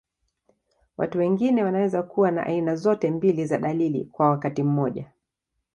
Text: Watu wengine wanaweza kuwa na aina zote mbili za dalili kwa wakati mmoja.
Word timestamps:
Watu 0.97 1.17
wengine 1.19 1.63
wanaweza 1.63 2.03
kuwa 2.03 2.31
na 2.31 2.45
aina 2.45 2.75
zote 2.75 3.11
mbili 3.11 3.45
za 3.45 3.57
dalili 3.57 4.05
kwa 4.05 4.29
wakati 4.29 4.63
mmoja. 4.63 5.11